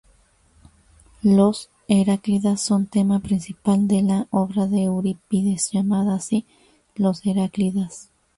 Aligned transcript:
Los 1.21 1.69
heráclidas 1.87 2.59
son 2.59 2.87
tema 2.87 3.19
principal 3.19 3.87
de 3.87 4.01
la 4.01 4.27
obra 4.31 4.65
de 4.65 4.85
Eurípides 4.85 5.69
llamada 5.69 6.15
así: 6.15 6.47
"Los 6.95 7.23
Heráclidas". 7.23 8.09